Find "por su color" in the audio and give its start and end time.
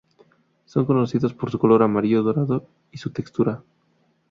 1.35-1.83